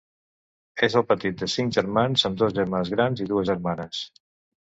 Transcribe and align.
És 0.85 0.95
el 1.01 1.05
petit 1.09 1.35
de 1.43 1.49
cinc 1.55 1.75
germans, 1.75 2.25
amb 2.29 2.41
dos 2.43 2.57
germans 2.59 2.91
grans 2.97 3.23
i 3.27 3.27
dues 3.35 3.51
germanes. 3.51 4.01